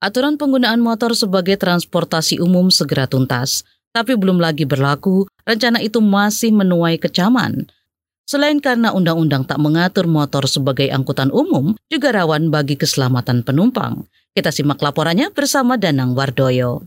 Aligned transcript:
aturan 0.00 0.40
penggunaan 0.40 0.80
motor 0.80 1.12
sebagai 1.12 1.60
transportasi 1.60 2.40
umum 2.40 2.72
segera 2.72 3.04
tuntas, 3.04 3.62
tapi 3.92 4.16
belum 4.16 4.40
lagi 4.40 4.64
berlaku, 4.64 5.28
rencana 5.44 5.78
itu 5.84 6.00
masih 6.00 6.50
menuai 6.56 6.96
kecaman. 6.96 7.68
Selain 8.24 8.62
karena 8.62 8.94
undang-undang 8.94 9.42
tak 9.42 9.58
mengatur 9.58 10.06
motor 10.06 10.46
sebagai 10.46 10.86
angkutan 10.88 11.34
umum, 11.34 11.74
juga 11.90 12.14
rawan 12.14 12.48
bagi 12.48 12.78
keselamatan 12.78 13.42
penumpang. 13.42 14.06
Kita 14.30 14.54
simak 14.54 14.78
laporannya 14.78 15.34
bersama 15.34 15.74
Danang 15.74 16.14
Wardoyo. 16.14 16.86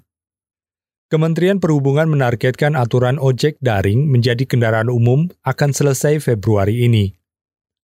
Kementerian 1.12 1.60
Perhubungan 1.60 2.08
menargetkan 2.10 2.74
aturan 2.80 3.20
ojek 3.20 3.60
daring 3.60 4.08
menjadi 4.08 4.48
kendaraan 4.48 4.88
umum 4.88 5.28
akan 5.44 5.76
selesai 5.76 6.24
Februari 6.24 6.88
ini. 6.88 7.12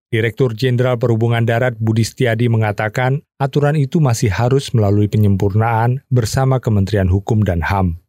Direktur 0.10 0.58
Jenderal 0.58 0.98
Perhubungan 0.98 1.46
Darat 1.46 1.78
Budi 1.78 2.02
Setiadi 2.02 2.50
mengatakan 2.50 3.22
aturan 3.38 3.78
itu 3.78 4.02
masih 4.02 4.34
harus 4.34 4.74
melalui 4.74 5.06
penyempurnaan 5.06 6.02
bersama 6.10 6.58
Kementerian 6.58 7.06
Hukum 7.06 7.46
dan 7.46 7.62
HAM. 7.62 8.02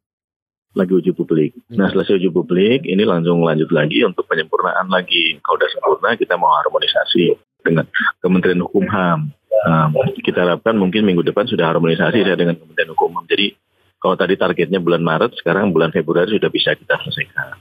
Lagi 0.72 0.96
uji 0.96 1.12
publik. 1.12 1.52
Nah 1.68 1.92
selesai 1.92 2.16
uji 2.16 2.32
publik, 2.32 2.88
ini 2.88 3.04
langsung 3.04 3.44
lanjut 3.44 3.68
lagi 3.68 4.00
untuk 4.00 4.24
penyempurnaan 4.32 4.88
lagi. 4.88 5.36
Kalau 5.44 5.60
sudah 5.60 5.70
sempurna, 5.76 6.16
kita 6.16 6.40
mau 6.40 6.48
harmonisasi 6.64 7.36
dengan 7.68 7.84
Kementerian 8.24 8.64
Hukum 8.64 8.88
HAM. 8.88 9.36
Um, 9.60 9.90
kita 10.24 10.40
harapkan 10.40 10.80
mungkin 10.80 11.04
minggu 11.04 11.20
depan 11.20 11.52
sudah 11.52 11.68
harmonisasi 11.68 12.24
ya 12.24 12.32
dengan 12.32 12.56
Kementerian 12.56 12.96
Hukum 12.96 13.12
HAM. 13.12 13.28
Jadi 13.28 13.52
kalau 14.00 14.16
tadi 14.16 14.40
targetnya 14.40 14.80
bulan 14.80 15.04
Maret, 15.04 15.36
sekarang 15.36 15.68
bulan 15.76 15.92
Februari 15.92 16.32
sudah 16.32 16.48
bisa 16.48 16.72
kita 16.72 16.96
selesaikan. 17.04 17.60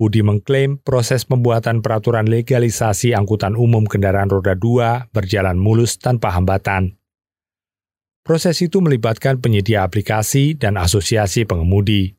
Budi 0.00 0.24
mengklaim 0.24 0.80
proses 0.80 1.28
pembuatan 1.28 1.84
peraturan 1.84 2.24
legalisasi 2.24 3.12
angkutan 3.12 3.52
umum 3.52 3.84
kendaraan 3.84 4.32
roda 4.32 4.56
2 4.56 5.12
berjalan 5.12 5.60
mulus 5.60 6.00
tanpa 6.00 6.32
hambatan. 6.32 6.96
Proses 8.24 8.64
itu 8.64 8.80
melibatkan 8.80 9.44
penyedia 9.44 9.84
aplikasi 9.84 10.56
dan 10.56 10.80
asosiasi 10.80 11.44
pengemudi. 11.44 12.16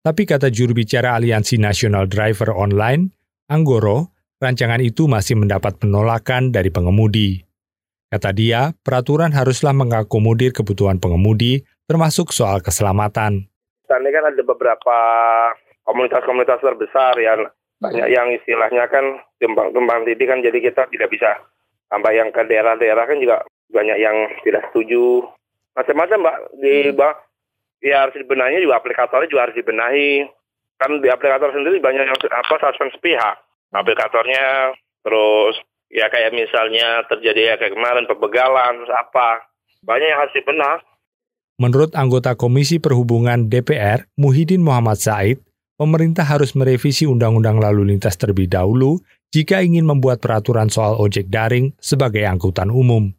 Tapi 0.00 0.24
kata 0.24 0.48
juru 0.48 0.72
bicara 0.72 1.12
Aliansi 1.12 1.60
Nasional 1.60 2.08
Driver 2.08 2.56
Online, 2.56 3.12
Anggoro, 3.52 4.16
rancangan 4.40 4.80
itu 4.80 5.04
masih 5.12 5.36
mendapat 5.36 5.76
penolakan 5.76 6.56
dari 6.56 6.72
pengemudi. 6.72 7.44
Kata 8.08 8.32
dia, 8.32 8.72
peraturan 8.80 9.36
haruslah 9.36 9.76
mengakomodir 9.76 10.56
kebutuhan 10.56 10.96
pengemudi 10.96 11.68
termasuk 11.84 12.32
soal 12.32 12.64
keselamatan. 12.64 13.44
Ini 13.92 14.08
kan 14.08 14.24
ada 14.32 14.40
beberapa 14.40 14.96
komunitas-komunitas 15.88 16.60
terbesar 16.60 17.16
yang 17.16 17.48
banyak 17.80 18.12
yang 18.12 18.28
istilahnya 18.34 18.84
kan 18.92 19.24
tumpang-tumpang 19.40 20.04
tindih 20.04 20.28
kan 20.28 20.44
jadi 20.44 20.58
kita 20.60 20.90
tidak 20.92 21.08
bisa 21.08 21.40
sampai 21.88 22.20
yang 22.20 22.28
ke 22.28 22.44
daerah-daerah 22.44 23.08
kan 23.08 23.16
juga 23.16 23.48
banyak 23.72 23.96
yang 23.96 24.16
tidak 24.44 24.68
setuju. 24.70 25.24
Macam-macam 25.72 26.18
mbak. 26.20 26.36
Di 26.60 26.74
mbak 26.92 27.14
ya 27.80 27.96
harus 28.04 28.16
dibenahi 28.18 28.60
juga 28.60 28.82
aplikatornya 28.82 29.30
juga 29.32 29.42
harus 29.48 29.56
dibenahi. 29.56 30.10
Kan 30.78 31.00
di 31.00 31.08
aplikator 31.08 31.50
sendiri 31.54 31.80
banyak 31.80 32.04
yang 32.04 32.18
apa 32.18 32.54
suspend 32.60 32.92
sepihak. 32.92 33.40
Aplikatornya 33.72 34.76
terus 35.06 35.56
ya 35.88 36.12
kayak 36.12 36.36
misalnya 36.36 37.08
terjadi 37.08 37.40
ya 37.40 37.58
kayak 37.62 37.72
kemarin 37.78 38.04
pebegalan 38.04 38.84
terus 38.84 38.92
apa. 38.92 39.48
Banyak 39.86 40.08
yang 40.10 40.20
harus 40.20 40.36
dibenahi. 40.36 40.84
Menurut 41.58 41.90
anggota 41.98 42.38
Komisi 42.38 42.78
Perhubungan 42.78 43.50
DPR, 43.50 44.06
Muhyiddin 44.14 44.62
Muhammad 44.62 45.02
Said, 45.02 45.42
pemerintah 45.78 46.26
harus 46.26 46.52
merevisi 46.58 47.06
Undang-Undang 47.06 47.62
Lalu 47.62 47.94
Lintas 47.94 48.18
terlebih 48.18 48.50
dahulu 48.50 48.98
jika 49.30 49.62
ingin 49.62 49.86
membuat 49.86 50.18
peraturan 50.18 50.66
soal 50.68 50.98
ojek 50.98 51.30
daring 51.30 51.72
sebagai 51.78 52.26
angkutan 52.26 52.68
umum. 52.68 53.14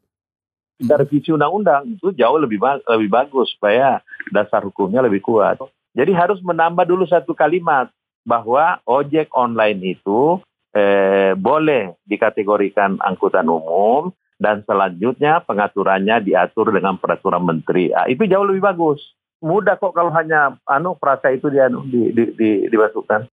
Revisi 0.79 1.35
undang-undang 1.35 1.91
itu 1.91 2.15
jauh 2.15 2.39
lebih 2.39 2.59
lebih 2.87 3.09
bagus 3.11 3.51
supaya 3.51 3.99
dasar 4.31 4.63
hukumnya 4.63 5.03
lebih 5.03 5.19
kuat. 5.19 5.59
Jadi 5.91 6.11
harus 6.15 6.39
menambah 6.39 6.87
dulu 6.87 7.03
satu 7.03 7.35
kalimat 7.35 7.91
bahwa 8.23 8.79
ojek 8.87 9.27
online 9.35 9.99
itu 9.99 10.39
eh, 10.71 11.35
boleh 11.35 11.99
dikategorikan 12.07 12.95
angkutan 13.03 13.51
umum 13.51 14.15
dan 14.39 14.63
selanjutnya 14.63 15.43
pengaturannya 15.43 16.23
diatur 16.23 16.71
dengan 16.71 16.95
peraturan 16.95 17.43
menteri. 17.43 17.91
Ah, 17.91 18.07
itu 18.07 18.23
jauh 18.23 18.47
lebih 18.47 18.63
bagus. 18.63 19.03
Mudah 19.39 19.79
kok 19.79 19.95
kalau 19.95 20.11
hanya 20.11 20.59
anu 20.67 20.99
perasa 20.99 21.31
itu 21.31 21.47
dia 21.47 21.71
di, 21.71 22.11
di, 22.11 22.23
di, 22.35 22.49
dimasukkan. 22.67 23.31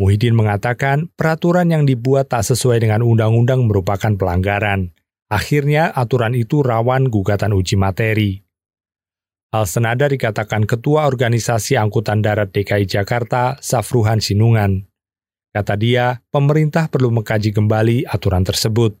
Muhyiddin 0.00 0.32
mengatakan 0.32 1.12
peraturan 1.12 1.68
yang 1.68 1.84
dibuat 1.84 2.32
tak 2.32 2.44
sesuai 2.44 2.80
dengan 2.80 3.04
undang-undang 3.04 3.68
merupakan 3.68 4.16
pelanggaran. 4.16 4.92
Akhirnya 5.28 5.92
aturan 5.92 6.32
itu 6.36 6.64
rawan 6.64 7.08
gugatan 7.08 7.52
uji 7.52 7.76
materi. 7.76 8.40
Hal 9.50 9.66
senada 9.66 10.06
dikatakan 10.06 10.62
Ketua 10.62 11.10
Organisasi 11.10 11.74
Angkutan 11.74 12.22
Darat 12.22 12.54
DKI 12.54 12.86
Jakarta, 12.86 13.58
Safruhan 13.58 14.22
Sinungan. 14.22 14.86
Kata 15.50 15.74
dia, 15.74 16.22
pemerintah 16.30 16.86
perlu 16.86 17.10
mengkaji 17.10 17.50
kembali 17.50 18.06
aturan 18.06 18.46
tersebut. 18.46 18.94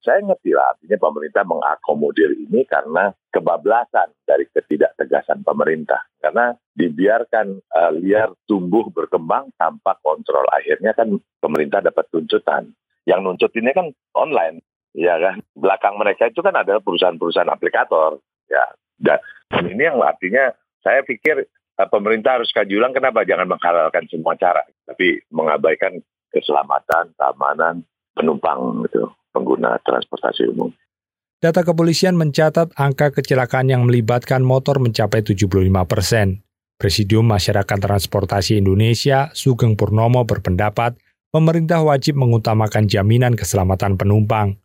Saya 0.00 0.24
ngerti 0.24 0.56
lah, 0.56 0.72
artinya 0.72 0.96
pemerintah 0.96 1.44
mengakomodir 1.44 2.32
ini 2.32 2.64
karena 2.64 3.12
kebablasan 3.28 4.16
dari 4.24 4.48
ketidaktegasan 4.48 5.44
pemerintah. 5.44 6.00
Karena 6.16 6.56
dibiarkan 6.72 7.60
uh, 7.68 7.92
liar 8.00 8.32
tumbuh 8.48 8.88
berkembang 8.88 9.52
tanpa 9.60 10.00
kontrol. 10.00 10.48
Akhirnya 10.56 10.96
kan 10.96 11.20
pemerintah 11.44 11.84
dapat 11.84 12.08
tuntutan. 12.08 12.72
Yang 13.04 13.20
nuntut 13.20 13.52
ini 13.60 13.76
kan 13.76 13.92
online, 14.16 14.64
ya 14.96 15.20
kan. 15.20 15.44
Belakang 15.52 16.00
mereka 16.00 16.32
itu 16.32 16.40
kan 16.40 16.56
adalah 16.56 16.80
perusahaan-perusahaan 16.80 17.52
aplikator. 17.52 18.24
Ya, 18.48 18.64
dan 18.96 19.20
ini 19.68 19.84
yang 19.84 20.00
artinya 20.00 20.48
saya 20.80 21.04
pikir 21.04 21.44
uh, 21.76 21.88
pemerintah 21.92 22.40
harus 22.40 22.48
kaji 22.56 22.72
ulang 22.72 22.96
kenapa 22.96 23.28
jangan 23.28 23.52
menghalalkan 23.52 24.08
semua 24.08 24.32
cara, 24.40 24.64
tapi 24.88 25.20
mengabaikan 25.28 26.00
keselamatan, 26.32 27.12
keamanan 27.20 27.84
penumpang 28.16 28.80
gitu 28.88 29.12
pengguna 29.40 29.80
transportasi 29.80 30.52
umum. 30.52 30.68
Data 31.40 31.64
kepolisian 31.64 32.20
mencatat 32.20 32.76
angka 32.76 33.16
kecelakaan 33.16 33.72
yang 33.72 33.88
melibatkan 33.88 34.44
motor 34.44 34.76
mencapai 34.76 35.24
75 35.24 35.48
persen. 35.88 36.44
Presidium 36.76 37.24
Masyarakat 37.24 37.78
Transportasi 37.80 38.60
Indonesia, 38.60 39.32
Sugeng 39.32 39.72
Purnomo 39.72 40.28
berpendapat 40.28 41.00
pemerintah 41.32 41.80
wajib 41.80 42.20
mengutamakan 42.20 42.88
jaminan 42.88 43.36
keselamatan 43.36 43.96
penumpang. 43.96 44.60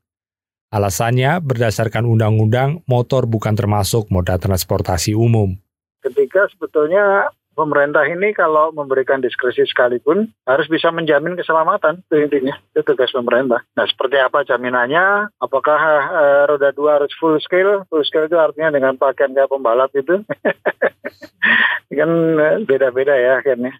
Alasannya, 0.71 1.39
berdasarkan 1.39 2.03
undang-undang, 2.03 2.83
motor 2.91 3.23
bukan 3.23 3.55
termasuk 3.55 4.11
moda 4.11 4.35
transportasi 4.35 5.15
umum. 5.15 5.55
Ketika 6.03 6.51
sebetulnya 6.51 7.31
pemerintah 7.55 8.03
ini 8.05 8.35
kalau 8.35 8.75
memberikan 8.75 9.23
diskresi 9.23 9.63
sekalipun 9.65 10.29
harus 10.43 10.67
bisa 10.67 10.91
menjamin 10.91 11.39
keselamatan 11.39 12.03
itu 12.05 12.15
intinya 12.19 12.53
itu 12.75 12.83
tugas 12.83 13.09
pemerintah. 13.15 13.63
Nah 13.73 13.87
seperti 13.87 14.19
apa 14.19 14.43
jaminannya? 14.43 15.31
Apakah 15.39 15.79
uh, 16.11 16.43
roda 16.51 16.75
dua 16.75 17.01
harus 17.01 17.15
full 17.15 17.39
scale? 17.39 17.87
Full 17.87 18.03
scale 18.03 18.27
itu 18.27 18.37
artinya 18.37 18.75
dengan 18.75 18.99
pakaian 18.99 19.31
kayak 19.31 19.49
pembalap 19.49 19.89
itu 19.95 20.21
kan 21.97 22.11
eh, 22.37 22.55
beda-beda 22.67 23.15
ya 23.15 23.39
akhirnya. 23.39 23.73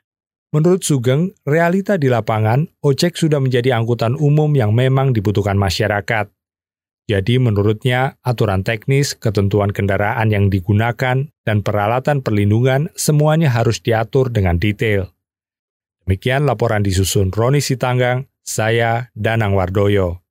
Menurut 0.56 0.88
Sugeng, 0.88 1.36
realita 1.44 2.00
di 2.00 2.08
lapangan, 2.08 2.64
ojek 2.80 3.20
sudah 3.20 3.44
menjadi 3.44 3.76
angkutan 3.76 4.16
umum 4.16 4.48
yang 4.56 4.72
memang 4.72 5.12
dibutuhkan 5.12 5.60
masyarakat. 5.60 6.32
Jadi 7.06 7.38
menurutnya, 7.38 8.18
aturan 8.26 8.66
teknis, 8.66 9.14
ketentuan 9.14 9.70
kendaraan 9.70 10.34
yang 10.34 10.50
digunakan, 10.50 11.30
dan 11.46 11.58
peralatan 11.62 12.26
perlindungan 12.26 12.90
semuanya 12.98 13.54
harus 13.54 13.78
diatur 13.78 14.34
dengan 14.34 14.58
detail. 14.58 15.14
Demikian 16.06 16.50
laporan 16.50 16.82
disusun 16.82 17.30
Roni 17.30 17.62
Sitanggang, 17.62 18.26
saya 18.42 19.14
Danang 19.14 19.54
Wardoyo. 19.54 20.25